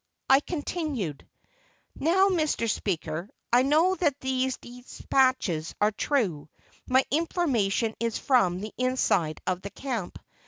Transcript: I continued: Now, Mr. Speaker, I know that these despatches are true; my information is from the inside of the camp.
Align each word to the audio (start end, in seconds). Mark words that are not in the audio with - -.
I 0.27 0.39
continued: 0.39 1.27
Now, 1.93 2.29
Mr. 2.29 2.67
Speaker, 2.67 3.29
I 3.53 3.61
know 3.61 3.93
that 3.93 4.19
these 4.19 4.57
despatches 4.57 5.75
are 5.79 5.91
true; 5.91 6.49
my 6.87 7.05
information 7.11 7.93
is 7.99 8.17
from 8.17 8.61
the 8.61 8.73
inside 8.79 9.41
of 9.45 9.61
the 9.61 9.69
camp. 9.69 10.17